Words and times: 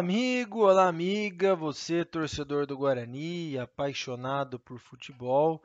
Amigo, 0.00 0.60
olá, 0.60 0.88
amiga, 0.88 1.54
você, 1.54 2.06
torcedor 2.06 2.66
do 2.66 2.74
Guarani, 2.74 3.58
apaixonado 3.58 4.58
por 4.58 4.78
futebol. 4.78 5.62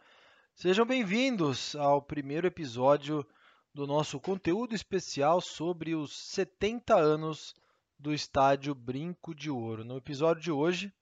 Sejam 0.53 0.85
bem-vindos 0.85 1.73
ao 1.77 2.01
primeiro 2.01 2.45
episódio 2.45 3.25
do 3.73 3.87
nosso 3.87 4.19
conteúdo 4.19 4.75
especial 4.75 5.39
sobre 5.39 5.95
os 5.95 6.19
70 6.33 6.97
anos 6.97 7.55
do 7.97 8.13
estádio 8.13 8.75
Brinco 8.75 9.33
de 9.33 9.49
Ouro. 9.49 9.85
No 9.85 9.95
episódio 9.95 10.43
de 10.43 10.51
hoje, 10.51 10.93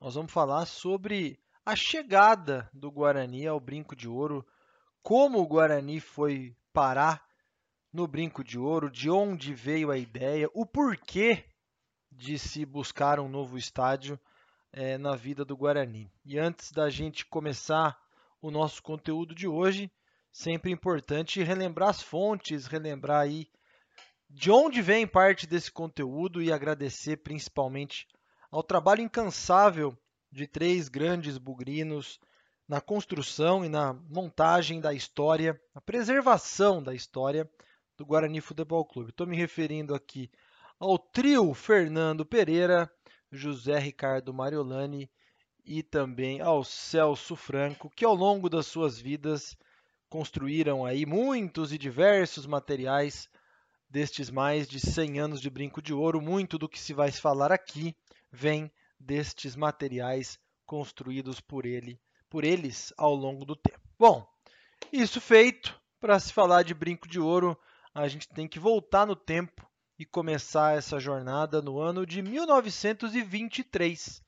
nós 0.00 0.16
vamos 0.16 0.32
falar 0.32 0.66
sobre 0.66 1.38
a 1.64 1.76
chegada 1.76 2.68
do 2.74 2.90
Guarani 2.90 3.46
ao 3.46 3.60
Brinco 3.60 3.94
de 3.94 4.08
Ouro, 4.08 4.44
como 5.04 5.38
o 5.38 5.46
Guarani 5.46 6.00
foi 6.00 6.56
parar 6.72 7.24
no 7.92 8.08
Brinco 8.08 8.42
de 8.42 8.58
Ouro, 8.58 8.90
de 8.90 9.08
onde 9.08 9.54
veio 9.54 9.88
a 9.88 9.96
ideia, 9.96 10.50
o 10.52 10.66
porquê 10.66 11.44
de 12.14 12.38
se 12.38 12.64
buscar 12.64 13.18
um 13.18 13.28
novo 13.28 13.56
estádio 13.56 14.20
é, 14.72 14.96
na 14.98 15.16
vida 15.16 15.44
do 15.44 15.56
Guarani. 15.56 16.10
E 16.24 16.38
antes 16.38 16.70
da 16.70 16.88
gente 16.90 17.26
começar 17.26 17.98
o 18.40 18.50
nosso 18.50 18.82
conteúdo 18.82 19.34
de 19.34 19.48
hoje, 19.48 19.90
sempre 20.30 20.70
importante 20.70 21.42
relembrar 21.42 21.90
as 21.90 22.02
fontes, 22.02 22.66
relembrar 22.66 23.20
aí 23.20 23.48
de 24.28 24.50
onde 24.50 24.80
vem 24.80 25.06
parte 25.06 25.46
desse 25.46 25.70
conteúdo 25.70 26.42
e 26.42 26.52
agradecer 26.52 27.18
principalmente 27.18 28.06
ao 28.50 28.62
trabalho 28.62 29.02
incansável 29.02 29.96
de 30.30 30.46
três 30.46 30.88
grandes 30.88 31.36
bugrinos 31.36 32.18
na 32.66 32.80
construção 32.80 33.64
e 33.64 33.68
na 33.68 33.92
montagem 33.92 34.80
da 34.80 34.94
história, 34.94 35.60
a 35.74 35.80
preservação 35.80 36.82
da 36.82 36.94
história 36.94 37.50
do 37.96 38.06
Guarani 38.06 38.40
Futebol 38.40 38.84
Clube. 38.84 39.10
Estou 39.10 39.26
me 39.26 39.36
referindo 39.36 39.94
aqui 39.94 40.30
ao 40.82 40.98
trio 40.98 41.54
Fernando 41.54 42.26
Pereira, 42.26 42.90
José 43.30 43.78
Ricardo 43.78 44.34
Mariolani 44.34 45.08
e 45.64 45.80
também 45.80 46.40
ao 46.40 46.64
Celso 46.64 47.36
Franco, 47.36 47.88
que 47.88 48.04
ao 48.04 48.16
longo 48.16 48.50
das 48.50 48.66
suas 48.66 48.98
vidas 48.98 49.56
construíram 50.10 50.84
aí 50.84 51.06
muitos 51.06 51.72
e 51.72 51.78
diversos 51.78 52.46
materiais 52.46 53.28
destes 53.88 54.28
mais 54.28 54.66
de 54.66 54.80
100 54.80 55.20
anos 55.20 55.40
de 55.40 55.48
brinco 55.48 55.80
de 55.80 55.94
ouro. 55.94 56.20
Muito 56.20 56.58
do 56.58 56.68
que 56.68 56.80
se 56.80 56.92
vai 56.92 57.12
falar 57.12 57.52
aqui 57.52 57.94
vem 58.32 58.68
destes 58.98 59.54
materiais 59.54 60.36
construídos 60.66 61.40
por 61.40 61.64
ele, 61.64 61.96
por 62.28 62.42
eles 62.42 62.92
ao 62.98 63.14
longo 63.14 63.44
do 63.44 63.54
tempo. 63.54 63.78
Bom, 63.96 64.26
isso 64.92 65.20
feito, 65.20 65.80
para 66.00 66.18
se 66.18 66.32
falar 66.32 66.64
de 66.64 66.74
brinco 66.74 67.06
de 67.06 67.20
ouro, 67.20 67.56
a 67.94 68.08
gente 68.08 68.28
tem 68.30 68.48
que 68.48 68.58
voltar 68.58 69.06
no 69.06 69.14
tempo 69.14 69.70
e 70.02 70.04
começar 70.04 70.76
essa 70.76 70.98
jornada 70.98 71.62
no 71.62 71.78
ano 71.78 72.04
de 72.04 72.20
1923. 72.22 74.20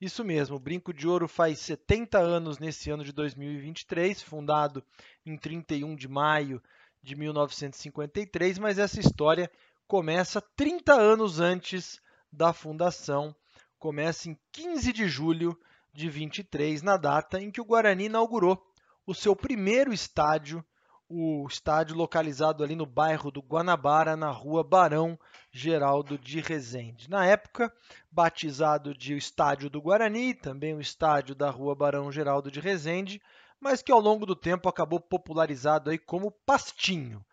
Isso 0.00 0.24
mesmo, 0.24 0.56
o 0.56 0.58
Brinco 0.58 0.92
de 0.92 1.06
Ouro 1.06 1.28
faz 1.28 1.60
70 1.60 2.18
anos 2.18 2.58
nesse 2.58 2.90
ano 2.90 3.04
de 3.04 3.12
2023, 3.12 4.20
fundado 4.22 4.82
em 5.24 5.36
31 5.36 5.94
de 5.94 6.08
maio 6.08 6.60
de 7.00 7.14
1953, 7.14 8.58
mas 8.58 8.76
essa 8.76 8.98
história 8.98 9.48
começa 9.86 10.42
30 10.56 10.94
anos 10.94 11.38
antes 11.38 12.00
da 12.32 12.52
fundação, 12.52 13.32
começa 13.78 14.28
em 14.28 14.36
15 14.50 14.92
de 14.92 15.06
julho 15.06 15.56
de 15.92 16.10
23, 16.10 16.82
na 16.82 16.96
data 16.96 17.40
em 17.40 17.52
que 17.52 17.60
o 17.60 17.64
Guarani 17.64 18.06
inaugurou 18.06 18.60
o 19.06 19.14
seu 19.14 19.36
primeiro 19.36 19.92
estádio 19.92 20.64
o 21.12 21.44
estádio 21.48 21.96
localizado 21.96 22.62
ali 22.62 22.76
no 22.76 22.86
bairro 22.86 23.32
do 23.32 23.40
Guanabara, 23.40 24.16
na 24.16 24.30
rua 24.30 24.62
Barão 24.62 25.18
Geraldo 25.50 26.16
de 26.16 26.38
Rezende. 26.38 27.10
Na 27.10 27.26
época, 27.26 27.74
batizado 28.12 28.94
de 28.94 29.16
Estádio 29.16 29.68
do 29.68 29.82
Guarani, 29.82 30.34
também 30.34 30.72
o 30.72 30.80
estádio 30.80 31.34
da 31.34 31.50
rua 31.50 31.74
Barão 31.74 32.12
Geraldo 32.12 32.48
de 32.48 32.60
Rezende, 32.60 33.20
mas 33.60 33.82
que 33.82 33.90
ao 33.90 33.98
longo 33.98 34.24
do 34.24 34.36
tempo 34.36 34.68
acabou 34.68 35.00
popularizado 35.00 35.90
aí 35.90 35.98
como 35.98 36.30
Pastinho. 36.30 37.24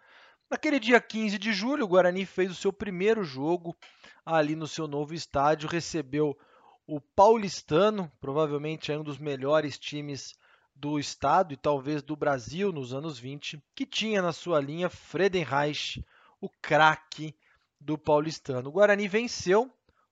Naquele 0.49 0.79
dia 0.79 0.99
15 0.99 1.37
de 1.37 1.53
julho, 1.53 1.85
o 1.85 1.87
Guarani 1.87 2.25
fez 2.25 2.49
o 2.49 2.55
seu 2.55 2.73
primeiro 2.73 3.23
jogo 3.23 3.77
ali 4.25 4.55
no 4.55 4.65
seu 4.65 4.87
novo 4.87 5.13
estádio, 5.13 5.69
recebeu 5.69 6.35
o 6.87 6.99
Paulistano, 6.99 8.11
provavelmente 8.19 8.91
é 8.91 8.97
um 8.97 9.03
dos 9.03 9.19
melhores 9.19 9.77
times 9.77 10.33
do 10.79 10.99
estado 10.99 11.53
e 11.53 11.57
talvez 11.57 12.03
do 12.03 12.15
Brasil 12.15 12.71
nos 12.71 12.93
anos 12.93 13.17
20, 13.17 13.61
que 13.73 13.85
tinha 13.85 14.21
na 14.21 14.31
sua 14.31 14.61
linha 14.61 14.89
Fredenreich, 14.89 16.05
o 16.39 16.49
craque 16.61 17.35
do 17.79 17.97
paulistano. 17.97 18.69
O 18.69 18.71
Guarani 18.71 19.07
venceu 19.07 19.71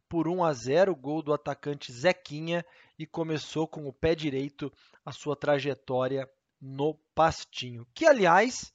por 0.10 0.28
1 0.28 0.44
a 0.44 0.54
0, 0.54 0.92
o 0.92 0.96
gol 0.96 1.22
do 1.22 1.34
atacante 1.34 1.92
Zequinha 1.92 2.66
e 2.98 3.06
começou 3.06 3.68
com 3.68 3.88
o 3.88 3.94
pé 3.94 4.16
direito 4.16 4.72
a 5.06 5.12
sua 5.12 5.36
trajetória 5.36 6.30
no 6.60 6.96
Pastinho, 7.14 7.86
que 7.94 8.06
aliás 8.06 8.74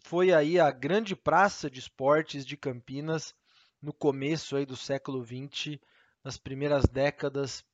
foi 0.00 0.32
aí 0.32 0.58
a 0.58 0.70
grande 0.70 1.14
praça 1.14 1.70
de 1.70 1.78
esportes 1.78 2.44
de 2.44 2.56
Campinas 2.56 3.34
no 3.80 3.92
começo 3.92 4.56
aí 4.56 4.66
do 4.66 4.76
século 4.76 5.22
20, 5.22 5.80
nas 6.22 6.36
primeiras 6.36 6.84
décadas 6.84 7.64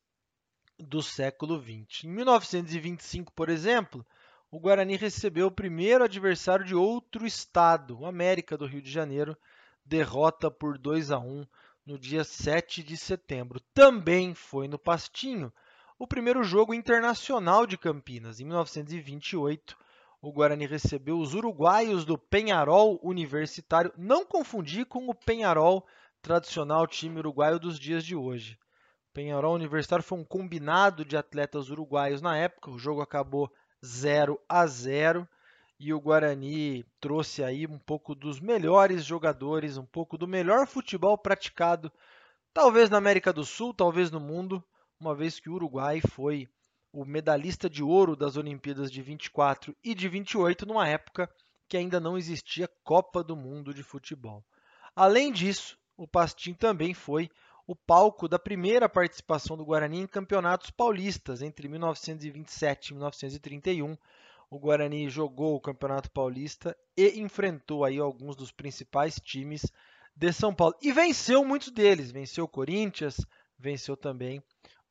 do 0.78 1.02
século 1.02 1.60
XX. 1.60 2.04
Em 2.04 2.08
1925, 2.08 3.32
por 3.32 3.48
exemplo, 3.48 4.06
o 4.50 4.60
Guarani 4.60 4.96
recebeu 4.96 5.48
o 5.48 5.52
primeiro 5.52 6.04
adversário 6.04 6.64
de 6.64 6.74
outro 6.74 7.26
estado, 7.26 7.98
o 7.98 8.06
América 8.06 8.56
do 8.56 8.66
Rio 8.66 8.80
de 8.80 8.90
Janeiro, 8.90 9.36
derrota 9.84 10.50
por 10.50 10.78
2 10.78 11.10
a 11.10 11.18
1 11.18 11.46
no 11.84 11.98
dia 11.98 12.22
7 12.22 12.82
de 12.82 12.96
setembro. 12.96 13.60
Também 13.74 14.34
foi 14.34 14.68
no 14.68 14.78
Pastinho 14.78 15.52
o 15.98 16.06
primeiro 16.06 16.44
jogo 16.44 16.72
internacional 16.72 17.66
de 17.66 17.76
Campinas. 17.76 18.38
Em 18.40 18.44
1928, 18.44 19.76
o 20.20 20.32
Guarani 20.32 20.66
recebeu 20.66 21.18
os 21.18 21.34
uruguaios 21.34 22.04
do 22.04 22.16
Penharol 22.16 23.00
Universitário, 23.02 23.92
não 23.96 24.24
confundir 24.24 24.86
com 24.86 25.08
o 25.08 25.14
Penharol, 25.14 25.86
tradicional 26.22 26.86
time 26.86 27.18
uruguaio 27.18 27.58
dos 27.58 27.78
dias 27.78 28.04
de 28.04 28.14
hoje. 28.14 28.58
Penharol 29.18 29.56
Universitário 29.56 30.04
foi 30.04 30.16
um 30.16 30.24
combinado 30.24 31.04
de 31.04 31.16
atletas 31.16 31.70
uruguaios 31.70 32.22
na 32.22 32.36
época. 32.36 32.70
O 32.70 32.78
jogo 32.78 33.00
acabou 33.00 33.52
0 33.84 34.40
a 34.48 34.64
0 34.64 35.28
e 35.76 35.92
o 35.92 36.00
Guarani 36.00 36.86
trouxe 37.00 37.42
aí 37.42 37.66
um 37.66 37.80
pouco 37.80 38.14
dos 38.14 38.38
melhores 38.38 39.04
jogadores, 39.04 39.76
um 39.76 39.84
pouco 39.84 40.16
do 40.16 40.28
melhor 40.28 40.68
futebol 40.68 41.18
praticado, 41.18 41.90
talvez 42.54 42.88
na 42.88 42.96
América 42.98 43.32
do 43.32 43.44
Sul, 43.44 43.74
talvez 43.74 44.08
no 44.08 44.20
mundo, 44.20 44.62
uma 45.00 45.16
vez 45.16 45.40
que 45.40 45.50
o 45.50 45.54
Uruguai 45.54 46.00
foi 46.00 46.48
o 46.92 47.04
medalhista 47.04 47.68
de 47.68 47.82
ouro 47.82 48.14
das 48.14 48.36
Olimpíadas 48.36 48.88
de 48.88 49.02
24 49.02 49.74
e 49.82 49.96
de 49.96 50.08
28 50.08 50.64
numa 50.64 50.86
época 50.86 51.28
que 51.68 51.76
ainda 51.76 51.98
não 51.98 52.16
existia 52.16 52.70
Copa 52.84 53.24
do 53.24 53.34
Mundo 53.34 53.74
de 53.74 53.82
futebol. 53.82 54.44
Além 54.94 55.32
disso, 55.32 55.76
o 55.96 56.06
Pastim 56.06 56.54
também 56.54 56.94
foi 56.94 57.28
o 57.68 57.76
palco 57.76 58.26
da 58.26 58.38
primeira 58.38 58.88
participação 58.88 59.54
do 59.54 59.62
Guarani 59.62 59.98
em 59.98 60.06
campeonatos 60.06 60.70
paulistas 60.70 61.42
entre 61.42 61.68
1927 61.68 62.88
e 62.88 62.92
1931. 62.94 63.94
O 64.48 64.58
Guarani 64.58 65.10
jogou 65.10 65.54
o 65.54 65.60
Campeonato 65.60 66.10
Paulista 66.10 66.74
e 66.96 67.20
enfrentou 67.20 67.84
aí 67.84 67.98
alguns 67.98 68.34
dos 68.34 68.50
principais 68.50 69.16
times 69.16 69.70
de 70.16 70.32
São 70.32 70.54
Paulo 70.54 70.74
e 70.80 70.90
venceu 70.92 71.44
muitos 71.44 71.70
deles. 71.70 72.10
Venceu 72.10 72.44
o 72.44 72.48
Corinthians, 72.48 73.18
venceu 73.58 73.98
também 73.98 74.42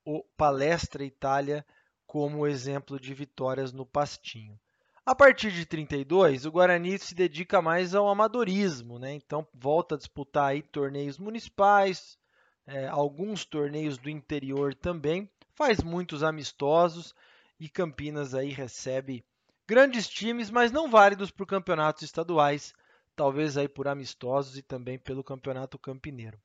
o 0.05 0.23
Palestra 0.37 1.03
Itália 1.03 1.65
como 2.05 2.45
exemplo 2.45 2.99
de 2.99 3.11
vitórias 3.11 3.73
no 3.73 3.87
Pastinho. 3.87 4.55
A 5.03 5.15
partir 5.15 5.51
de 5.51 5.65
32, 5.65 6.45
o 6.45 6.51
Guarani 6.51 6.99
se 6.99 7.15
dedica 7.15 7.59
mais 7.59 7.95
ao 7.95 8.07
amadorismo, 8.07 8.99
né? 8.99 9.13
Então 9.13 9.47
volta 9.51 9.95
a 9.95 9.97
disputar 9.97 10.51
aí 10.51 10.61
torneios 10.61 11.17
municipais, 11.17 12.19
é, 12.67 12.85
alguns 12.87 13.45
torneios 13.45 13.97
do 13.97 14.09
interior 14.09 14.75
também, 14.75 15.29
faz 15.55 15.81
muitos 15.81 16.21
amistosos 16.21 17.15
e 17.57 17.69
Campinas 17.69 18.35
aí 18.35 18.49
recebe 18.49 19.23
grandes 19.65 20.07
times, 20.07 20.51
mas 20.51 20.71
não 20.71 20.89
válidos 20.89 21.31
por 21.31 21.47
campeonatos 21.47 22.03
estaduais, 22.03 22.73
talvez 23.15 23.57
aí 23.57 23.67
por 23.67 23.87
amistosos 23.87 24.57
e 24.57 24.61
também 24.61 24.99
pelo 24.99 25.23
campeonato 25.23 25.79
campineiro. 25.79 26.37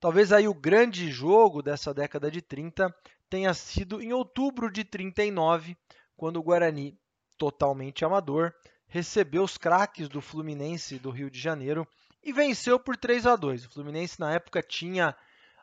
Talvez 0.00 0.32
aí 0.32 0.48
o 0.48 0.54
grande 0.54 1.10
jogo 1.10 1.62
dessa 1.62 1.92
década 1.92 2.30
de 2.30 2.40
30 2.40 2.94
tenha 3.28 3.52
sido 3.52 4.00
em 4.00 4.12
outubro 4.12 4.70
de 4.70 4.84
39, 4.84 5.76
quando 6.16 6.38
o 6.38 6.42
Guarani, 6.42 6.98
totalmente 7.36 8.04
amador, 8.04 8.52
recebeu 8.86 9.42
os 9.42 9.58
craques 9.58 10.08
do 10.08 10.20
Fluminense 10.20 10.98
do 10.98 11.10
Rio 11.10 11.30
de 11.30 11.38
Janeiro 11.38 11.86
e 12.22 12.32
venceu 12.32 12.80
por 12.80 12.96
3 12.96 13.26
a 13.26 13.36
2. 13.36 13.66
O 13.66 13.70
Fluminense 13.70 14.18
na 14.18 14.32
época 14.32 14.62
tinha 14.62 15.14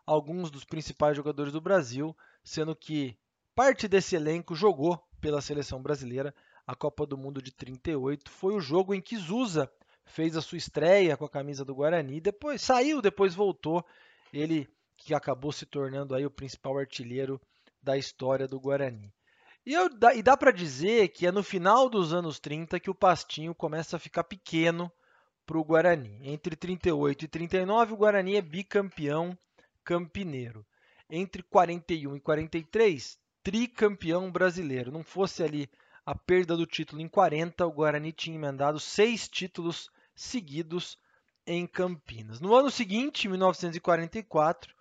alguns 0.05 0.51
dos 0.51 0.63
principais 0.63 1.15
jogadores 1.15 1.51
do 1.51 1.61
Brasil, 1.61 2.15
sendo 2.43 2.75
que 2.75 3.17
parte 3.55 3.87
desse 3.87 4.15
elenco 4.15 4.55
jogou 4.55 5.01
pela 5.19 5.41
seleção 5.41 5.81
brasileira 5.81 6.33
a 6.67 6.75
Copa 6.75 7.05
do 7.05 7.17
Mundo 7.17 7.41
de 7.41 7.51
38. 7.51 8.29
Foi 8.29 8.53
o 8.53 8.59
jogo 8.59 8.93
em 8.93 9.01
que 9.01 9.17
Zusa 9.17 9.71
fez 10.05 10.35
a 10.35 10.41
sua 10.41 10.57
estreia 10.57 11.17
com 11.17 11.25
a 11.25 11.29
camisa 11.29 11.65
do 11.65 11.75
Guarani, 11.75 12.21
depois 12.21 12.61
saiu, 12.61 13.01
depois 13.01 13.33
voltou. 13.33 13.83
Ele 14.31 14.67
que 14.97 15.13
acabou 15.13 15.51
se 15.51 15.65
tornando 15.65 16.15
aí 16.15 16.25
o 16.25 16.31
principal 16.31 16.77
artilheiro 16.77 17.39
da 17.81 17.97
história 17.97 18.47
do 18.47 18.59
Guarani. 18.59 19.13
E, 19.65 19.73
eu, 19.73 19.89
e 20.15 20.21
dá 20.21 20.37
para 20.37 20.51
dizer 20.51 21.09
que 21.09 21.25
é 21.25 21.31
no 21.31 21.43
final 21.43 21.89
dos 21.89 22.13
anos 22.13 22.39
30 22.39 22.79
que 22.79 22.89
o 22.89 22.95
pastinho 22.95 23.53
começa 23.53 23.95
a 23.95 23.99
ficar 23.99 24.23
pequeno 24.23 24.91
para 25.45 25.57
o 25.57 25.63
Guarani. 25.63 26.19
Entre 26.21 26.55
38 26.55 27.25
e 27.25 27.27
39, 27.27 27.93
o 27.93 27.97
Guarani 27.97 28.35
é 28.35 28.41
bicampeão 28.41 29.37
campineiro. 29.85 30.65
Entre 31.07 31.43
41 31.43 32.15
e 32.15 32.19
43, 32.19 33.19
tricampeão 33.43 34.31
brasileiro. 34.31 34.91
Não 34.91 35.03
fosse 35.03 35.43
ali 35.43 35.69
a 36.03 36.15
perda 36.15 36.57
do 36.57 36.65
título 36.65 37.01
em 37.01 37.07
40, 37.07 37.65
o 37.65 37.71
Guarani 37.71 38.11
tinha 38.11 38.35
emendado 38.35 38.79
seis 38.79 39.27
títulos 39.27 39.89
seguidos 40.15 40.97
em 41.45 41.67
Campinas. 41.67 42.39
No 42.39 42.55
ano 42.55 42.71
seguinte, 42.71 43.27
1944, 43.27 44.73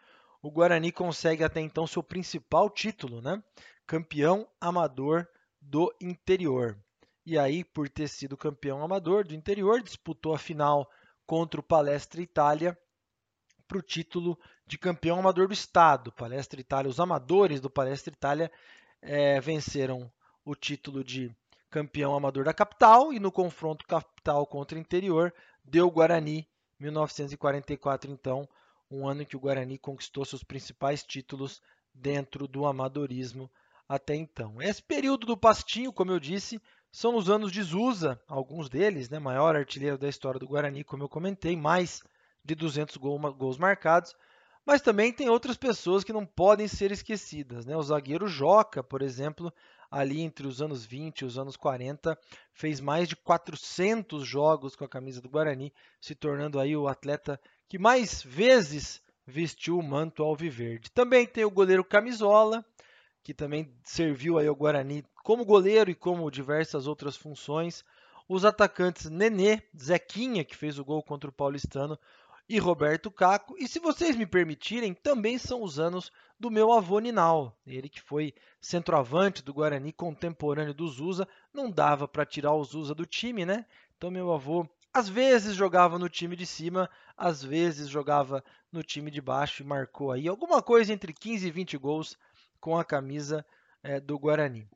o 0.42 0.50
Guarani 0.50 0.90
consegue 0.90 1.44
até 1.44 1.60
então 1.60 1.86
seu 1.86 2.02
principal 2.02 2.70
título, 2.70 3.20
né? 3.20 3.42
Campeão 3.86 4.48
amador 4.60 5.28
do 5.60 5.94
interior. 6.00 6.78
E 7.26 7.38
aí, 7.38 7.64
por 7.64 7.88
ter 7.88 8.08
sido 8.08 8.36
campeão 8.36 8.82
amador 8.82 9.26
do 9.26 9.34
interior, 9.34 9.82
disputou 9.82 10.34
a 10.34 10.38
final 10.38 10.90
contra 11.26 11.60
o 11.60 11.62
Palestra 11.62 12.20
Itália 12.20 12.78
para 13.66 13.78
o 13.78 13.82
título 13.82 14.38
de 14.66 14.78
campeão 14.78 15.18
amador 15.18 15.48
do 15.48 15.54
estado. 15.54 16.12
Palestra 16.12 16.60
Itália, 16.60 16.90
os 16.90 17.00
amadores 17.00 17.60
do 17.60 17.70
Palestra 17.70 18.12
Itália 18.12 18.50
é, 19.00 19.40
venceram 19.40 20.10
o 20.44 20.54
título 20.54 21.02
de 21.02 21.34
campeão 21.70 22.14
amador 22.14 22.44
da 22.44 22.54
capital 22.54 23.12
e 23.12 23.18
no 23.18 23.32
confronto 23.32 23.84
capital 23.86 24.46
contra 24.46 24.78
interior 24.78 25.34
deu 25.64 25.90
Guarani 25.90 26.48
1944 26.78 28.10
então 28.10 28.48
um 28.90 29.08
ano 29.08 29.22
em 29.22 29.24
que 29.24 29.36
o 29.36 29.40
Guarani 29.40 29.76
conquistou 29.78 30.24
seus 30.24 30.44
principais 30.44 31.02
títulos 31.02 31.60
dentro 31.92 32.46
do 32.46 32.66
amadorismo 32.66 33.50
até 33.88 34.14
então. 34.14 34.60
Esse 34.62 34.82
período 34.82 35.26
do 35.26 35.36
Pastinho, 35.36 35.92
como 35.92 36.12
eu 36.12 36.20
disse, 36.20 36.60
são 36.92 37.16
os 37.16 37.28
anos 37.28 37.50
de 37.50 37.62
Zusa, 37.62 38.20
alguns 38.28 38.68
deles, 38.68 39.08
né, 39.08 39.18
maior 39.18 39.56
artilheiro 39.56 39.98
da 39.98 40.08
história 40.08 40.38
do 40.38 40.46
Guarani, 40.46 40.84
como 40.84 41.02
eu 41.02 41.08
comentei, 41.08 41.56
mais 41.56 42.02
de 42.44 42.54
200 42.54 42.96
gols 42.96 43.58
marcados, 43.58 44.14
mas 44.66 44.80
também 44.80 45.12
tem 45.12 45.28
outras 45.28 45.56
pessoas 45.56 46.04
que 46.04 46.12
não 46.12 46.24
podem 46.24 46.66
ser 46.66 46.90
esquecidas. 46.90 47.66
Né? 47.66 47.76
O 47.76 47.82
zagueiro 47.82 48.26
Joca, 48.26 48.82
por 48.82 49.02
exemplo, 49.02 49.52
ali 49.90 50.20
entre 50.22 50.46
os 50.46 50.60
anos 50.60 50.84
20 50.84 51.20
e 51.20 51.24
os 51.24 51.38
anos 51.38 51.56
40, 51.56 52.18
fez 52.52 52.80
mais 52.80 53.08
de 53.08 53.14
400 53.16 54.26
jogos 54.26 54.74
com 54.74 54.84
a 54.84 54.88
camisa 54.88 55.20
do 55.20 55.28
Guarani, 55.28 55.72
se 56.00 56.14
tornando 56.14 56.58
aí 56.58 56.76
o 56.76 56.88
atleta 56.88 57.40
que 57.68 57.78
mais 57.78 58.22
vezes 58.22 59.02
vestiu 59.26 59.78
o 59.78 59.82
manto 59.82 60.22
alviverde. 60.22 60.90
Também 60.90 61.26
tem 61.26 61.44
o 61.44 61.50
goleiro 61.50 61.84
Camisola, 61.84 62.64
que 63.22 63.32
também 63.32 63.72
serviu 63.82 64.38
aí 64.38 64.46
ao 64.46 64.54
Guarani 64.54 65.04
como 65.22 65.44
goleiro 65.44 65.90
e 65.90 65.94
como 65.94 66.30
diversas 66.30 66.86
outras 66.86 67.16
funções. 67.16 67.84
Os 68.28 68.44
atacantes 68.44 69.08
Nenê, 69.08 69.62
Zequinha, 69.76 70.44
que 70.44 70.56
fez 70.56 70.78
o 70.78 70.84
gol 70.84 71.02
contra 71.02 71.30
o 71.30 71.32
Paulistano, 71.32 71.98
e 72.48 72.58
Roberto 72.58 73.10
Caco. 73.10 73.56
E 73.58 73.66
se 73.66 73.78
vocês 73.78 74.16
me 74.16 74.26
permitirem, 74.26 74.94
também 74.94 75.38
são 75.38 75.62
os 75.62 75.78
anos 75.78 76.10
do 76.38 76.50
meu 76.50 76.72
avô 76.72 76.98
Ninal. 76.98 77.58
Ele 77.66 77.88
que 77.88 78.00
foi 78.00 78.34
centroavante 78.60 79.42
do 79.42 79.54
Guarani, 79.54 79.92
contemporâneo 79.92 80.74
do 80.74 80.88
Zusa. 80.88 81.26
Não 81.52 81.70
dava 81.70 82.06
para 82.06 82.26
tirar 82.26 82.52
o 82.52 82.64
Zusa 82.64 82.94
do 82.94 83.06
time, 83.06 83.44
né? 83.44 83.64
Então 83.96 84.10
meu 84.10 84.32
avô 84.32 84.68
às 84.92 85.08
vezes 85.08 85.56
jogava 85.56 85.98
no 85.98 86.08
time 86.08 86.36
de 86.36 86.46
cima, 86.46 86.88
às 87.16 87.42
vezes 87.42 87.88
jogava 87.88 88.44
no 88.70 88.80
time 88.80 89.10
de 89.10 89.20
baixo 89.20 89.62
e 89.62 89.66
marcou 89.66 90.12
aí 90.12 90.28
alguma 90.28 90.62
coisa 90.62 90.92
entre 90.92 91.12
15 91.12 91.48
e 91.48 91.50
20 91.50 91.76
gols 91.78 92.16
com 92.60 92.78
a 92.78 92.84
camisa 92.84 93.44
é, 93.82 93.98
do 93.98 94.16
Guarani. 94.16 94.68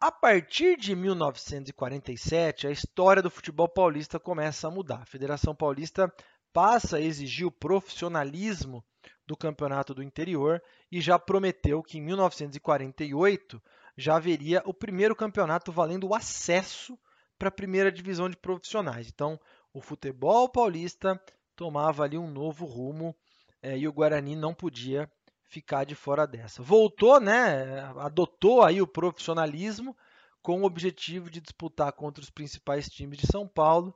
A 0.00 0.12
partir 0.12 0.78
de 0.78 0.94
1947, 0.94 2.68
a 2.68 2.70
história 2.70 3.20
do 3.20 3.30
futebol 3.30 3.68
paulista 3.68 4.18
começa 4.18 4.68
a 4.68 4.70
mudar. 4.70 5.02
A 5.02 5.06
Federação 5.06 5.54
Paulista 5.54 6.12
passa 6.52 6.96
a 6.96 7.00
exigir 7.00 7.46
o 7.46 7.52
profissionalismo 7.52 8.84
do 9.26 9.36
campeonato 9.36 9.94
do 9.94 10.02
interior 10.02 10.62
e 10.90 11.00
já 11.00 11.18
prometeu 11.18 11.82
que 11.82 11.98
em 11.98 12.02
1948 12.02 13.62
já 13.96 14.16
haveria 14.16 14.62
o 14.64 14.72
primeiro 14.72 15.14
campeonato 15.14 15.70
valendo 15.70 16.08
o 16.08 16.14
acesso 16.14 16.98
para 17.38 17.48
a 17.48 17.52
primeira 17.52 17.92
divisão 17.92 18.28
de 18.28 18.36
profissionais. 18.36 19.08
Então, 19.08 19.38
o 19.72 19.80
futebol 19.80 20.48
paulista 20.48 21.20
tomava 21.54 22.04
ali 22.04 22.16
um 22.16 22.30
novo 22.30 22.64
rumo 22.64 23.14
é, 23.62 23.76
e 23.76 23.86
o 23.86 23.92
Guarani 23.92 24.34
não 24.34 24.54
podia 24.54 25.10
ficar 25.42 25.84
de 25.84 25.94
fora 25.94 26.26
dessa. 26.26 26.62
Voltou, 26.62 27.20
né? 27.20 27.80
Adotou 27.98 28.62
aí 28.62 28.80
o 28.80 28.86
profissionalismo 28.86 29.96
com 30.42 30.62
o 30.62 30.64
objetivo 30.64 31.30
de 31.30 31.40
disputar 31.40 31.92
contra 31.92 32.22
os 32.22 32.30
principais 32.30 32.88
times 32.88 33.18
de 33.18 33.26
São 33.26 33.46
Paulo 33.46 33.94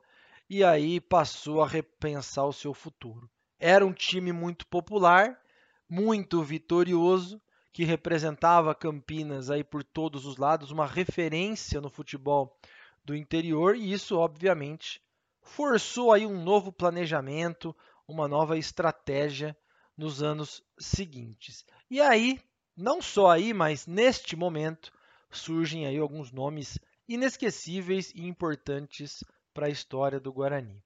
e 0.53 0.63
aí 0.63 1.01
passou 1.01 1.63
a 1.63 1.67
repensar 1.67 2.45
o 2.45 2.53
seu 2.53 2.75
futuro. 2.75 3.27
Era 3.57 3.83
um 3.83 3.91
time 3.91 4.31
muito 4.31 4.67
popular, 4.67 5.41
muito 5.89 6.43
vitorioso, 6.43 7.41
que 7.71 7.83
representava 7.83 8.75
Campinas 8.75 9.49
aí 9.49 9.63
por 9.63 9.83
todos 9.83 10.27
os 10.27 10.37
lados, 10.37 10.69
uma 10.69 10.85
referência 10.85 11.81
no 11.81 11.89
futebol 11.89 12.55
do 13.03 13.15
interior 13.15 13.75
e 13.75 13.91
isso 13.91 14.15
obviamente 14.15 15.01
forçou 15.41 16.11
aí 16.11 16.23
um 16.23 16.43
novo 16.43 16.71
planejamento, 16.71 17.75
uma 18.07 18.27
nova 18.27 18.55
estratégia 18.55 19.57
nos 19.97 20.21
anos 20.21 20.61
seguintes. 20.77 21.65
E 21.89 21.99
aí, 21.99 22.39
não 22.77 23.01
só 23.01 23.31
aí, 23.31 23.55
mas 23.55 23.87
neste 23.87 24.35
momento, 24.35 24.91
surgem 25.31 25.87
aí 25.87 25.97
alguns 25.97 26.31
nomes 26.31 26.77
inesquecíveis 27.09 28.11
e 28.13 28.27
importantes 28.27 29.23
para 29.53 29.67
a 29.67 29.69
história 29.69 30.19
do 30.19 30.33
Guarani. 30.33 30.81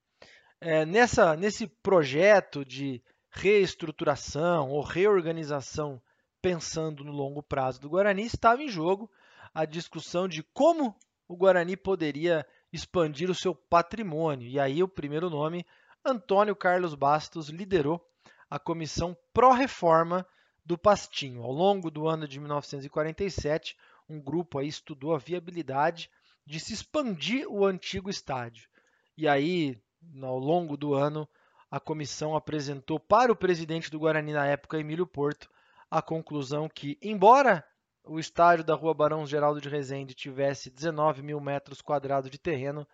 É, 0.60 0.86
nessa, 0.86 1.36
nesse 1.36 1.68
projeto 1.68 2.66
de 2.66 3.02
reestruturação 3.30 4.70
ou 4.70 4.82
reorganização 4.82 6.02
pensando 6.42 7.04
no 7.04 7.12
longo 7.12 7.44
prazo 7.44 7.80
do 7.80 7.90
Guarani, 7.90 8.24
estava 8.24 8.62
em 8.62 8.70
jogo 8.70 9.10
a 9.54 9.66
discussão 9.66 10.28
de 10.28 10.44
como 10.44 10.96
o 11.28 11.36
Guarani 11.36 11.76
poderia 11.76 12.46
expandir 12.72 13.30
o 13.30 13.36
seu 13.36 13.54
patrimônio. 13.54 14.48
E 14.48 14.60
aí 14.60 14.82
o 14.82 14.88
primeiro 14.88 15.30
nome, 15.30 15.66
Antônio 16.06 16.56
Carlos 16.56 16.96
Bastos, 16.96 17.50
liderou 17.50 18.02
a 18.50 18.58
comissão 18.58 19.16
pró-reforma 19.34 20.26
do 20.66 20.78
Pastinho. 20.78 21.44
Ao 21.44 21.52
longo 21.52 21.92
do 21.92 22.08
ano 22.08 22.28
de 22.28 22.40
1947, 22.40 23.76
um 24.10 24.22
grupo 24.22 24.60
aí 24.60 24.68
estudou 24.68 25.14
a 25.14 25.18
viabilidade 25.18 26.10
de 26.48 26.62
se 26.62 26.74
expandir 26.74 27.46
o 27.52 27.66
antigo 27.66 28.10
estádio. 28.10 28.70
E 29.18 29.28
aí, 29.28 29.78
ao 30.22 30.40
longo 30.40 30.78
do 30.78 30.94
ano, 30.94 31.28
a 31.70 31.78
comissão 31.78 32.38
apresentou 32.38 32.98
para 32.98 33.30
o 33.30 33.36
presidente 33.36 33.92
do 33.92 34.00
Guarani 34.00 34.32
na 34.32 34.46
época, 34.46 34.80
Emílio 34.80 35.06
Porto, 35.06 35.50
a 35.92 36.02
conclusão 36.02 36.70
que, 36.70 36.98
embora 37.02 37.68
o 38.02 38.18
estádio 38.18 38.64
da 38.64 38.74
Rua 38.74 38.94
Barão 38.94 39.28
Geraldo 39.28 39.60
de 39.60 39.68
Rezende 39.68 40.14
tivesse 40.14 40.70
19 40.70 41.22
mil 41.22 41.42
metros 41.42 41.82
quadrados 41.82 42.32
de 42.32 42.38
terreno, 42.38 42.88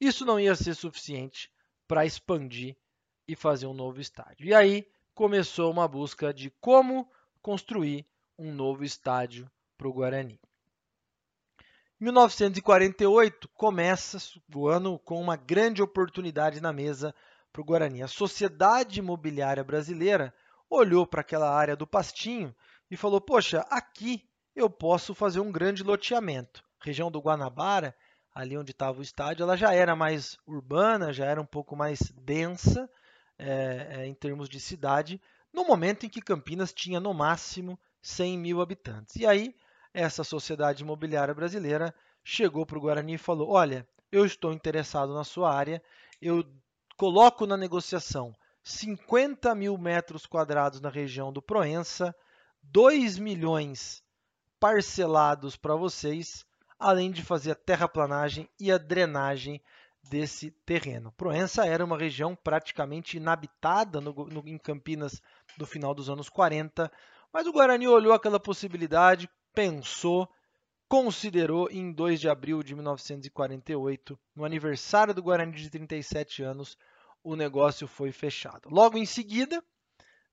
isso 0.00 0.24
não 0.24 0.40
ia 0.40 0.54
ser 0.54 0.74
suficiente 0.74 1.52
para 1.86 2.06
expandir 2.06 2.74
e 3.28 3.36
fazer 3.36 3.66
um 3.66 3.74
novo 3.74 4.00
estádio. 4.00 4.46
E 4.46 4.54
aí 4.54 4.88
começou 5.14 5.70
uma 5.70 5.86
busca 5.86 6.32
de 6.32 6.50
como 6.58 7.06
construir 7.42 8.06
um 8.38 8.50
novo 8.50 8.82
estádio 8.82 9.46
para 9.76 9.88
o 9.88 9.92
Guarani. 9.92 10.40
1948 12.04 13.48
começa 13.54 14.18
o 14.54 14.68
ano 14.68 14.98
com 14.98 15.18
uma 15.18 15.36
grande 15.36 15.80
oportunidade 15.80 16.60
na 16.60 16.70
mesa 16.70 17.14
para 17.50 17.62
o 17.62 17.64
Guarani. 17.64 18.02
A 18.02 18.08
Sociedade 18.08 18.98
Imobiliária 18.98 19.64
Brasileira 19.64 20.34
olhou 20.68 21.06
para 21.06 21.22
aquela 21.22 21.50
área 21.50 21.74
do 21.74 21.86
Pastinho 21.86 22.54
e 22.90 22.96
falou: 22.96 23.22
Poxa, 23.22 23.64
aqui 23.70 24.28
eu 24.54 24.68
posso 24.68 25.14
fazer 25.14 25.40
um 25.40 25.50
grande 25.50 25.82
loteamento. 25.82 26.62
A 26.78 26.84
região 26.84 27.10
do 27.10 27.20
Guanabara, 27.20 27.96
ali 28.34 28.54
onde 28.58 28.72
estava 28.72 28.98
o 28.98 29.02
estádio, 29.02 29.44
ela 29.44 29.56
já 29.56 29.72
era 29.72 29.96
mais 29.96 30.36
urbana, 30.46 31.10
já 31.10 31.24
era 31.24 31.40
um 31.40 31.46
pouco 31.46 31.74
mais 31.74 32.00
densa 32.20 32.86
é, 33.38 33.88
é, 33.92 34.06
em 34.06 34.12
termos 34.12 34.46
de 34.50 34.60
cidade, 34.60 35.18
no 35.50 35.64
momento 35.64 36.04
em 36.04 36.10
que 36.10 36.20
Campinas 36.20 36.70
tinha 36.70 37.00
no 37.00 37.14
máximo 37.14 37.80
100 38.02 38.38
mil 38.38 38.60
habitantes. 38.60 39.16
E 39.16 39.26
aí, 39.26 39.54
essa 39.94 40.24
sociedade 40.24 40.82
imobiliária 40.82 41.32
brasileira 41.32 41.94
chegou 42.24 42.66
para 42.66 42.76
o 42.76 42.80
Guarani 42.80 43.14
e 43.14 43.18
falou: 43.18 43.50
Olha, 43.50 43.86
eu 44.10 44.26
estou 44.26 44.52
interessado 44.52 45.14
na 45.14 45.22
sua 45.22 45.54
área, 45.54 45.80
eu 46.20 46.44
coloco 46.96 47.46
na 47.46 47.56
negociação 47.56 48.34
50 48.62 49.54
mil 49.54 49.78
metros 49.78 50.26
quadrados 50.26 50.80
na 50.80 50.88
região 50.88 51.32
do 51.32 51.40
Proença, 51.40 52.14
2 52.62 53.18
milhões 53.18 54.02
parcelados 54.58 55.54
para 55.56 55.76
vocês, 55.76 56.44
além 56.78 57.10
de 57.10 57.22
fazer 57.22 57.52
a 57.52 57.56
terraplanagem 57.56 58.48
e 58.58 58.72
a 58.72 58.78
drenagem 58.78 59.62
desse 60.02 60.50
terreno. 60.66 61.12
Proença 61.12 61.66
era 61.66 61.84
uma 61.84 61.98
região 61.98 62.34
praticamente 62.34 63.16
inabitada 63.16 64.00
no, 64.00 64.12
no, 64.12 64.48
em 64.48 64.58
Campinas 64.58 65.20
do 65.56 65.66
final 65.66 65.94
dos 65.94 66.08
anos 66.08 66.28
40, 66.28 66.90
mas 67.32 67.46
o 67.46 67.52
Guarani 67.52 67.86
olhou 67.88 68.12
aquela 68.12 68.40
possibilidade, 68.40 69.28
pensou, 69.54 70.28
considerou 70.88 71.70
em 71.70 71.92
2 71.92 72.20
de 72.20 72.28
abril 72.28 72.62
de 72.62 72.74
1948, 72.74 74.18
no 74.34 74.44
aniversário 74.44 75.14
do 75.14 75.22
Guarani 75.22 75.52
de 75.52 75.70
37 75.70 76.42
anos, 76.42 76.76
o 77.22 77.36
negócio 77.36 77.86
foi 77.86 78.12
fechado. 78.12 78.68
Logo 78.68 78.98
em 78.98 79.06
seguida, 79.06 79.62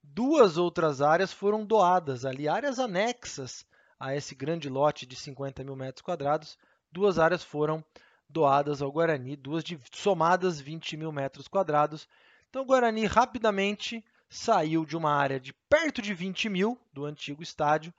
duas 0.04 0.58
outras 0.58 1.02
áreas 1.02 1.32
foram 1.32 1.66
doadas 1.66 2.26
ali, 2.26 2.48
áreas 2.48 2.80
anexas 2.80 3.66
a 4.00 4.16
esse 4.16 4.34
grande 4.34 4.68
lote 4.68 5.06
de 5.06 5.16
50 5.16 5.64
mil 5.64 5.76
metros 5.76 6.02
quadrados, 6.02 6.58
duas 6.92 7.20
áreas 7.20 7.44
foram 7.44 7.84
doadas 8.28 8.82
ao 8.82 8.92
Guarani, 8.92 9.36
duas 9.36 9.64
de, 9.64 9.80
somadas 9.94 10.60
20 10.60 10.98
mil 10.98 11.12
metros 11.12 11.48
quadrados. 11.48 12.08
Então 12.50 12.64
o 12.64 12.66
Guarani 12.66 13.06
rapidamente 13.06 14.04
saiu 14.30 14.86
de 14.86 14.98
uma 14.98 15.14
área 15.14 15.40
de 15.40 15.54
perto 15.70 16.02
de 16.02 16.14
20 16.14 16.50
mil 16.50 16.80
do 16.92 17.06
antigo 17.06 17.44
estádio 17.44 17.94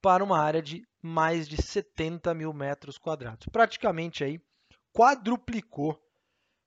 para 0.00 0.22
uma 0.22 0.38
área 0.38 0.62
de 0.62 0.86
mais 1.02 1.48
de 1.48 1.60
70 1.60 2.34
mil 2.34 2.52
metros 2.52 2.98
quadrados. 2.98 3.46
Praticamente 3.50 4.24
aí 4.24 4.40
quadruplicou 4.92 6.00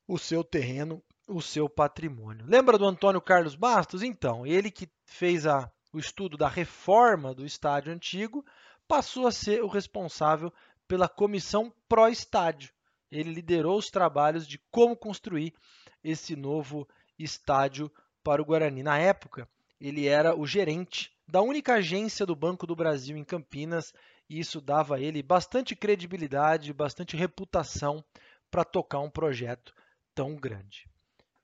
o 0.06 0.18
seu 0.18 0.42
terreno, 0.42 1.02
o 1.26 1.40
seu 1.40 1.68
patrimônio. 1.68 2.46
Lembra 2.46 2.78
do 2.78 2.86
Antônio 2.86 3.20
Carlos 3.20 3.54
Bastos? 3.54 4.02
Então, 4.02 4.46
ele 4.46 4.70
que 4.70 4.88
fez 5.04 5.46
a, 5.46 5.70
o 5.92 5.98
estudo 5.98 6.36
da 6.36 6.48
reforma 6.48 7.34
do 7.34 7.44
estádio 7.44 7.92
antigo, 7.92 8.44
passou 8.88 9.26
a 9.26 9.32
ser 9.32 9.62
o 9.62 9.68
responsável 9.68 10.52
pela 10.88 11.08
comissão 11.08 11.72
pró-estádio. 11.88 12.72
Ele 13.10 13.32
liderou 13.32 13.78
os 13.78 13.90
trabalhos 13.90 14.46
de 14.46 14.58
como 14.70 14.96
construir 14.96 15.54
esse 16.02 16.34
novo 16.34 16.88
estádio 17.18 17.90
para 18.22 18.42
o 18.42 18.44
Guarani. 18.44 18.82
Na 18.82 18.98
época, 18.98 19.48
ele 19.80 20.06
era 20.06 20.34
o 20.34 20.46
gerente 20.46 21.11
da 21.26 21.40
única 21.40 21.74
agência 21.74 22.26
do 22.26 22.36
Banco 22.36 22.66
do 22.66 22.76
Brasil 22.76 23.16
em 23.16 23.24
Campinas, 23.24 23.92
e 24.28 24.38
isso 24.38 24.60
dava 24.60 24.96
a 24.96 25.00
ele 25.00 25.22
bastante 25.22 25.76
credibilidade, 25.76 26.72
bastante 26.72 27.16
reputação 27.16 28.04
para 28.50 28.64
tocar 28.64 29.00
um 29.00 29.10
projeto 29.10 29.74
tão 30.14 30.36
grande. 30.36 30.88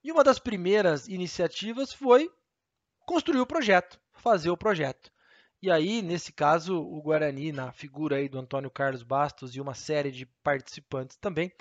E 0.02 0.12
uma 0.12 0.23
das 0.23 0.38
primeiras 0.38 1.08
iniciativas 1.08 1.92
foi 1.92 2.30
construir 3.06 3.40
o 3.40 3.47
projeto, 3.47 3.99
fazer 4.12 4.50
o 4.50 4.56
projeto. 4.56 5.11
E 5.61 5.70
aí, 5.70 6.02
nesse 6.02 6.32
caso, 6.32 6.80
o 6.80 7.02
Guarani, 7.02 7.50
na 7.50 7.73
figura 7.73 8.16
aí 8.16 8.28
do 8.28 8.38
Antônio 8.38 8.70
Carlos 8.70 9.02
Bastos 9.02 9.56
e 9.56 9.61
uma 9.61 9.75
série 9.75 10.12
de 10.12 10.25
participantes 10.25 11.16
também, 11.16 11.52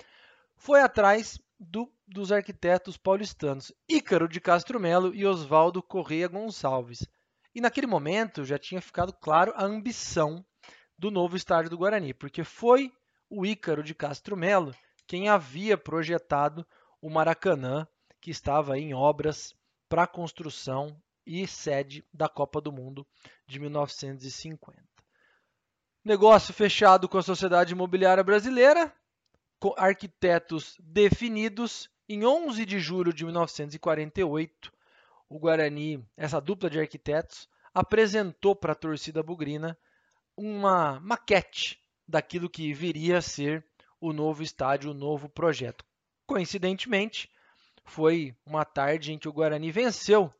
foi 0.56 0.80
atrás 0.80 1.40
do, 1.58 1.92
dos 2.06 2.30
arquitetos 2.30 2.96
paulistanos 2.96 3.72
Ícaro 3.88 4.28
de 4.28 4.40
Castro 4.40 4.78
Melo 4.78 5.12
e 5.14 5.26
Oswaldo 5.26 5.82
Correia 5.82 6.28
Gonçalves. 6.28 7.04
E 7.58 7.60
naquele 7.60 7.88
momento 7.88 8.44
já 8.44 8.56
tinha 8.56 8.80
ficado 8.80 9.12
claro 9.12 9.52
a 9.56 9.64
ambição 9.64 10.46
do 10.96 11.10
novo 11.10 11.36
estádio 11.36 11.68
do 11.68 11.76
Guarani, 11.76 12.14
porque 12.14 12.44
foi 12.44 12.92
o 13.28 13.44
Ícaro 13.44 13.82
de 13.82 13.96
Castro 13.96 14.36
Melo 14.36 14.72
quem 15.08 15.28
havia 15.28 15.76
projetado 15.76 16.64
o 17.02 17.10
Maracanã, 17.10 17.84
que 18.20 18.30
estava 18.30 18.78
em 18.78 18.94
obras 18.94 19.56
para 19.88 20.06
construção 20.06 21.02
e 21.26 21.48
sede 21.48 22.06
da 22.14 22.28
Copa 22.28 22.60
do 22.60 22.70
Mundo 22.70 23.04
de 23.44 23.58
1950. 23.58 24.80
Negócio 26.04 26.54
fechado 26.54 27.08
com 27.08 27.18
a 27.18 27.22
Sociedade 27.24 27.72
Imobiliária 27.72 28.22
Brasileira, 28.22 28.94
com 29.58 29.74
arquitetos 29.76 30.76
definidos. 30.78 31.90
Em 32.08 32.24
11 32.24 32.64
de 32.64 32.78
julho 32.78 33.12
de 33.12 33.24
1948, 33.24 34.72
o 35.28 35.38
Guarani, 35.38 36.04
essa 36.16 36.40
dupla 36.40 36.70
de 36.70 36.80
arquitetos, 36.80 37.48
apresentou 37.74 38.56
para 38.56 38.72
a 38.72 38.76
torcida 38.76 39.22
bugrina 39.22 39.78
uma 40.36 41.00
maquete 41.00 41.78
daquilo 42.06 42.48
que 42.48 42.72
viria 42.72 43.18
a 43.18 43.22
ser 43.22 43.64
o 44.00 44.12
novo 44.12 44.42
estádio, 44.42 44.90
o 44.90 44.94
novo 44.94 45.28
projeto. 45.28 45.84
Coincidentemente, 46.26 47.30
foi 47.84 48.36
uma 48.46 48.64
tarde 48.64 49.12
em 49.12 49.18
que 49.18 49.28
o 49.28 49.32
Guarani 49.32 49.70
venceu 49.70 50.32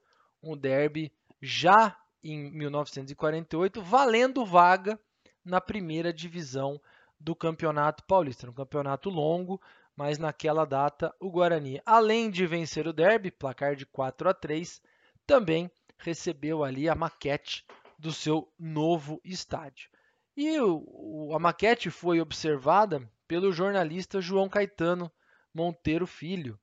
um 0.42 0.56
derby 0.56 1.12
já 1.40 1.96
em 2.22 2.50
1948, 2.50 3.82
valendo 3.82 4.44
vaga 4.44 4.98
na 5.44 5.60
primeira 5.60 6.12
divisão 6.12 6.80
do 7.18 7.34
Campeonato 7.34 8.04
Paulista. 8.04 8.48
Um 8.48 8.52
campeonato 8.52 9.10
longo, 9.10 9.60
mas 9.98 10.16
naquela 10.16 10.64
data 10.64 11.12
o 11.18 11.28
Guarani, 11.28 11.82
além 11.84 12.30
de 12.30 12.46
vencer 12.46 12.86
o 12.86 12.92
derby, 12.92 13.32
placar 13.32 13.74
de 13.74 13.84
4 13.84 14.28
a 14.28 14.32
3, 14.32 14.80
também 15.26 15.68
recebeu 15.98 16.62
ali 16.62 16.88
a 16.88 16.94
maquete 16.94 17.66
do 17.98 18.12
seu 18.12 18.48
novo 18.56 19.20
estádio. 19.24 19.90
E 20.36 20.56
o, 20.60 21.32
a 21.34 21.40
maquete 21.40 21.90
foi 21.90 22.20
observada 22.20 23.10
pelo 23.26 23.50
jornalista 23.50 24.20
João 24.20 24.48
Caetano 24.48 25.10
Monteiro 25.52 26.06
Filho, 26.06 26.56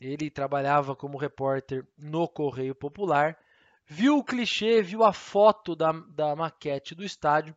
ele 0.00 0.30
trabalhava 0.30 0.96
como 0.96 1.18
repórter 1.18 1.86
no 1.98 2.26
Correio 2.26 2.74
Popular, 2.74 3.38
viu 3.84 4.16
o 4.16 4.24
clichê, 4.24 4.80
viu 4.80 5.04
a 5.04 5.12
foto 5.12 5.76
da, 5.76 5.92
da 5.92 6.34
maquete 6.34 6.94
do 6.94 7.04
estádio 7.04 7.54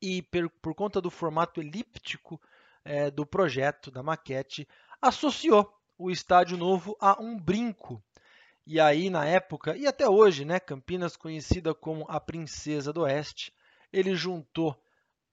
e, 0.00 0.22
per, 0.22 0.48
por 0.48 0.76
conta 0.76 1.00
do 1.00 1.10
formato 1.10 1.60
elíptico 1.60 2.40
é, 2.88 3.10
do 3.10 3.26
projeto, 3.26 3.90
da 3.90 4.02
maquete, 4.02 4.66
associou 5.00 5.70
o 5.98 6.10
estádio 6.10 6.56
novo 6.56 6.96
a 6.98 7.20
um 7.22 7.38
brinco. 7.38 8.02
E 8.66 8.80
aí, 8.80 9.10
na 9.10 9.26
época, 9.26 9.76
e 9.76 9.86
até 9.86 10.08
hoje, 10.08 10.44
né, 10.44 10.58
Campinas, 10.58 11.14
conhecida 11.14 11.74
como 11.74 12.06
a 12.08 12.18
Princesa 12.18 12.90
do 12.90 13.02
Oeste, 13.02 13.52
ele 13.92 14.14
juntou 14.14 14.74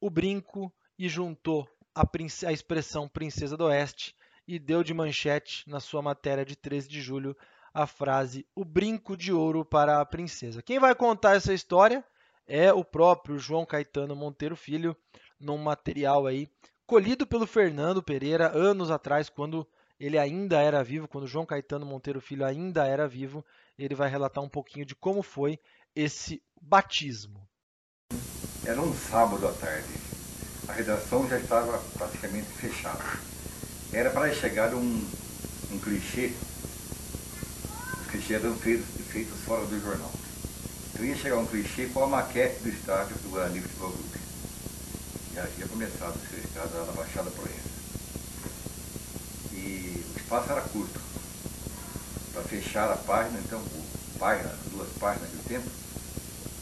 o 0.01 0.09
brinco 0.09 0.71
e 0.99 1.07
juntou 1.07 1.65
a, 1.93 2.03
a 2.45 2.51
expressão 2.51 3.07
Princesa 3.07 3.55
do 3.55 3.65
Oeste 3.65 4.13
e 4.45 4.59
deu 4.59 4.83
de 4.83 4.93
manchete 4.93 5.67
na 5.69 5.79
sua 5.79 6.01
matéria 6.01 6.45
de 6.45 6.57
13 6.57 6.89
de 6.89 7.01
julho 7.01 7.35
a 7.73 7.87
frase 7.87 8.45
O 8.55 8.63
brinco 8.63 9.17
de 9.17 9.33
ouro 9.33 9.65
para 9.65 9.99
a 9.99 10.05
princesa. 10.05 10.61
Quem 10.61 10.79
vai 10.79 10.93
contar 10.93 11.35
essa 11.35 11.53
história 11.53 12.03
é 12.47 12.71
o 12.71 12.83
próprio 12.83 13.37
João 13.37 13.65
Caetano 13.65 14.15
Monteiro 14.15 14.55
Filho, 14.55 14.95
num 15.39 15.57
material 15.57 16.25
aí 16.25 16.47
colhido 16.85 17.25
pelo 17.25 17.47
Fernando 17.47 18.03
Pereira 18.03 18.51
anos 18.55 18.91
atrás, 18.91 19.29
quando 19.29 19.67
ele 19.99 20.17
ainda 20.17 20.61
era 20.61 20.83
vivo, 20.83 21.07
quando 21.07 21.27
João 21.27 21.45
Caetano 21.45 21.85
Monteiro 21.85 22.21
Filho 22.21 22.45
ainda 22.45 22.85
era 22.85 23.07
vivo, 23.07 23.45
ele 23.77 23.95
vai 23.95 24.09
relatar 24.09 24.43
um 24.43 24.49
pouquinho 24.49 24.85
de 24.85 24.95
como 24.95 25.23
foi 25.23 25.59
esse 25.95 26.41
batismo. 26.61 27.47
Era 28.65 28.81
um 28.81 28.93
sábado 28.93 29.47
à 29.47 29.53
tarde. 29.53 29.93
A 30.67 30.73
redação 30.73 31.27
já 31.29 31.37
estava 31.37 31.77
praticamente 31.97 32.47
fechada. 32.47 33.03
Era 33.93 34.09
para 34.09 34.33
chegar 34.33 34.73
um, 34.73 35.07
um 35.71 35.79
clichê, 35.79 36.33
os 38.01 38.07
clichês 38.07 38.43
eram 38.43 38.55
feitos, 38.55 38.85
feitos 39.07 39.39
fora 39.41 39.65
do 39.65 39.79
jornal. 39.79 40.11
Então 40.91 41.05
ia 41.05 41.15
chegar 41.15 41.37
um 41.37 41.45
clichê 41.45 41.87
com 41.87 42.03
a 42.03 42.07
maquete 42.07 42.63
do 42.63 42.69
estádio 42.69 43.15
do 43.17 43.29
Guarani 43.29 43.61
Futebol 43.61 43.91
Clube. 43.91 44.24
Já 45.35 45.43
havia 45.43 45.65
começado 45.65 46.15
a 46.15 46.29
ser 46.29 46.37
escada 46.37 46.79
lá 46.79 46.85
na 46.85 46.93
Baixada 46.93 47.29
Proença. 47.29 47.75
E 49.51 50.05
o 50.09 50.17
espaço 50.17 50.49
era 50.49 50.61
curto. 50.61 50.97
Para 52.31 52.41
fechar 52.43 52.89
a 52.89 52.95
página, 52.95 53.37
então, 53.39 53.61
página, 54.17 54.55
duas 54.71 54.89
páginas 54.91 55.29
de 55.31 55.37
tempo, 55.39 55.67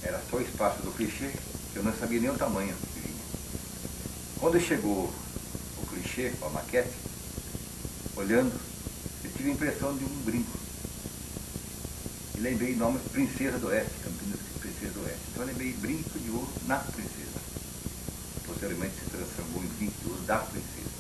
era 0.02 0.20
só 0.28 0.38
o 0.38 0.42
espaço 0.42 0.82
do 0.82 0.92
clichê, 0.92 1.30
que 1.72 1.78
eu 1.78 1.84
não 1.84 1.94
sabia 1.94 2.20
nem 2.20 2.32
o 2.32 2.36
tamanho 2.36 2.76
que 2.96 3.00
vinha. 3.00 3.24
Quando 4.40 4.60
chegou 4.60 5.04
o 5.78 5.84
clichê 5.92 6.34
a 6.42 6.50
maquete, 6.50 6.96
olhando, 8.16 8.56
eu 9.24 9.32
tive 9.34 9.52
a 9.52 9.54
impressão 9.54 9.96
de 9.96 10.04
um 10.04 10.22
brinco. 10.24 10.58
E 12.36 12.40
lembrei 12.40 12.74
o 12.74 12.78
nome 12.78 12.98
Princesa 13.12 13.60
do 13.60 13.68
Oeste, 13.68 14.00
Campinas 14.04 14.40
Princesa 14.60 14.94
do 14.94 15.04
Oeste. 15.04 15.22
Então 15.30 15.44
eu 15.44 15.48
lembrei 15.48 15.74
brinco 15.74 16.18
de 16.18 16.32
ouro 16.32 16.52
na 16.66 16.78
princesa. 16.80 17.33
Posteriormente 18.64 18.96
se 18.96 19.10
transformou 19.10 19.62
em 19.82 20.10
ouro 20.10 20.22
da 20.26 20.40
princesa. 20.40 20.94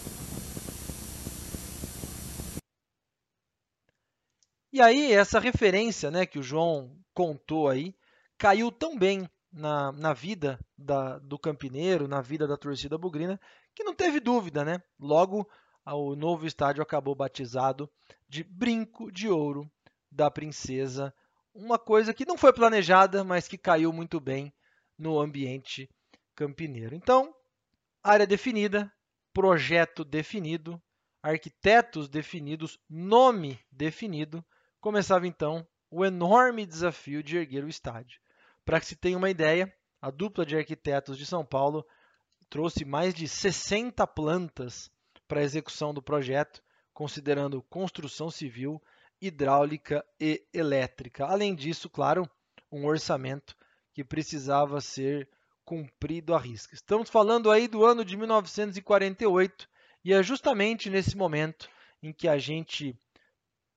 E 4.73 4.81
aí, 4.81 5.13
essa 5.13 5.39
referência 5.39 6.11
né, 6.11 6.25
que 6.25 6.37
o 6.37 6.43
João 6.43 6.93
contou 7.13 7.69
aí, 7.69 7.95
caiu 8.37 8.69
tão 8.69 8.97
bem 8.97 9.29
na, 9.49 9.93
na 9.93 10.13
vida 10.13 10.59
da, 10.77 11.19
do 11.19 11.39
campineiro, 11.39 12.05
na 12.05 12.19
vida 12.19 12.45
da 12.45 12.57
torcida 12.57 12.97
bugrina, 12.97 13.39
que 13.73 13.85
não 13.85 13.95
teve 13.95 14.19
dúvida, 14.19 14.65
né? 14.65 14.81
Logo 14.99 15.47
o 15.85 16.17
novo 16.17 16.45
estádio 16.45 16.83
acabou 16.83 17.15
batizado 17.15 17.89
de 18.27 18.43
Brinco 18.43 19.09
de 19.09 19.29
Ouro 19.29 19.71
da 20.11 20.29
Princesa, 20.29 21.13
uma 21.53 21.79
coisa 21.79 22.13
que 22.13 22.25
não 22.25 22.37
foi 22.37 22.51
planejada, 22.51 23.23
mas 23.23 23.47
que 23.47 23.57
caiu 23.57 23.93
muito 23.93 24.19
bem 24.19 24.51
no 24.97 25.17
ambiente 25.17 25.89
campineiro. 26.35 26.93
Então, 26.93 27.33
área 28.03 28.27
definida, 28.27 28.91
projeto 29.33 30.03
definido, 30.03 30.81
arquitetos 31.21 32.09
definidos, 32.09 32.77
nome 32.89 33.57
definido, 33.71 34.45
começava 34.81 35.25
então 35.25 35.65
o 35.89 36.03
enorme 36.03 36.65
desafio 36.65 37.23
de 37.23 37.37
erguer 37.37 37.63
o 37.63 37.69
estádio. 37.69 38.19
Para 38.65 38.79
que 38.79 38.85
se 38.85 38.95
tenha 38.95 39.17
uma 39.17 39.29
ideia, 39.29 39.73
a 40.01 40.11
dupla 40.11 40.45
de 40.45 40.57
arquitetos 40.57 41.17
de 41.17 41.25
São 41.25 41.45
Paulo 41.45 41.85
trouxe 42.49 42.83
mais 42.83 43.13
de 43.13 43.27
60 43.27 44.05
plantas 44.07 44.91
para 45.27 45.39
a 45.39 45.43
execução 45.43 45.93
do 45.93 46.03
projeto, 46.03 46.61
considerando 46.93 47.63
construção 47.63 48.29
civil, 48.29 48.83
hidráulica 49.21 50.05
e 50.19 50.45
elétrica. 50.53 51.25
Além 51.25 51.55
disso, 51.55 51.89
claro, 51.89 52.29
um 52.69 52.85
orçamento 52.85 53.55
que 53.93 54.03
precisava 54.03 54.81
ser 54.81 55.29
cumprido 55.65 56.33
à 56.33 56.39
risca. 56.39 56.75
Estamos 56.75 57.09
falando 57.09 57.49
aí 57.49 57.67
do 57.67 57.85
ano 57.85 58.03
de 58.03 58.17
1948 58.17 59.69
e 60.03 60.13
é 60.13 60.21
justamente 60.21 60.89
nesse 60.89 61.15
momento 61.15 61.69
em 62.01 62.11
que 62.11 62.27
a 62.27 62.37
gente 62.37 62.97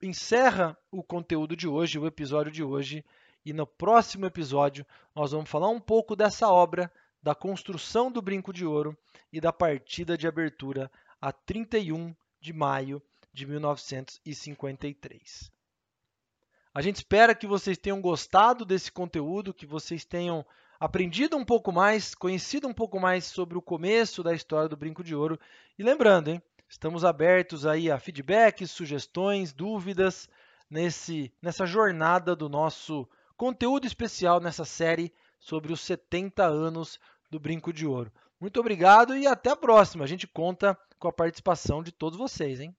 encerra 0.03 0.77
o 0.91 1.03
conteúdo 1.03 1.57
de 1.57 1.69
hoje, 1.69 1.99
o 1.99 2.07
episódio 2.07 2.53
de 2.53 2.63
hoje, 2.63 3.05
e 3.45 3.53
no 3.53 3.67
próximo 3.67 4.25
episódio 4.27 4.87
nós 5.15 5.33
vamos 5.33 5.49
falar 5.49 5.69
um 5.69 5.81
pouco 5.81 6.17
dessa 6.17 6.49
obra, 6.49 6.93
da 7.23 7.35
construção 7.35 8.11
do 8.11 8.21
Brinco 8.21 8.53
de 8.53 8.67
Ouro 8.67 8.97
e 9.33 9.41
da 9.41 9.53
partida 9.53 10.19
de 10.19 10.27
abertura 10.27 10.91
a 11.21 11.31
31 11.33 12.15
de 12.41 12.53
maio 12.53 13.01
de 13.33 13.47
1953. 13.47 15.53
A 16.75 16.83
gente 16.83 16.97
espera 16.97 17.35
que 17.35 17.47
vocês 17.47 17.79
tenham 17.79 18.01
gostado 18.01 18.65
desse 18.65 18.91
conteúdo, 18.93 19.55
que 19.55 19.65
vocês 19.65 20.05
tenham 20.05 20.45
aprendido 20.79 21.37
um 21.37 21.45
pouco 21.45 21.73
mais, 21.73 22.15
conhecido 22.15 22.69
um 22.69 22.73
pouco 22.73 23.01
mais 23.01 23.25
sobre 23.25 23.57
o 23.57 23.63
começo 23.63 24.23
da 24.23 24.35
história 24.35 24.69
do 24.69 24.77
Brinco 24.77 25.03
de 25.03 25.15
Ouro. 25.15 25.39
E 25.79 25.83
lembrando, 25.83 26.29
hein, 26.29 26.43
estamos 26.69 27.05
abertos 27.05 27.67
aí 27.67 27.91
a 27.91 27.99
feedbacks, 27.99 28.71
sugestões, 28.71 29.53
dúvidas 29.53 30.29
nesse, 30.71 31.33
nessa 31.41 31.67
jornada 31.67 32.37
do 32.37 32.49
nosso 32.49 33.09
conteúdo 33.37 33.87
especial 33.87 34.41
nessa 34.41 34.65
série 34.65 35.13
sobre 35.39 35.73
os 35.73 35.81
70 35.81 36.45
anos 36.45 36.99
do 37.31 37.39
Brinco 37.39 37.73
de 37.73 37.87
Ouro. 37.87 38.13
Muito 38.41 38.61
obrigado 38.61 39.17
e 39.17 39.27
até 39.27 39.51
a 39.51 39.57
próxima. 39.57 40.05
A 40.05 40.09
gente 40.09 40.27
conta 40.27 40.79
com 40.99 41.09
a 41.09 41.13
participação 41.13 41.83
de 41.83 41.93
todos 41.93 42.19
vocês, 42.19 42.61
hein? 42.61 42.75